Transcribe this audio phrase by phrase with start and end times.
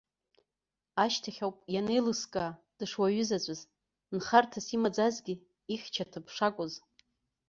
[1.03, 3.61] Ашьҭахь ауп ианеилыскаа дышуаҩызаҵәыз,
[4.15, 5.33] нхарҭас имаӡазгьы
[5.73, 6.73] ихьча-ҭыԥ шакәыз.